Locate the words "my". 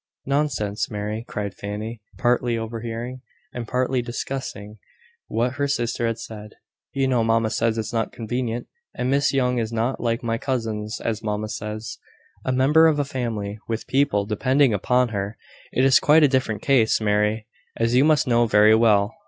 10.23-10.39